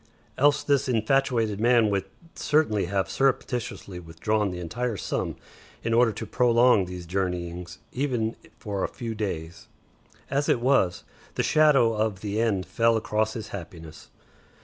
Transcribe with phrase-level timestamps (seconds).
[0.35, 5.35] Else this infatuated man would certainly have surreptitiously withdrawn the entire sum
[5.83, 9.67] in order to prolong these journeyings even for a few days.
[10.31, 11.03] As it was,
[11.35, 14.09] the shadow of the end fell across his happiness.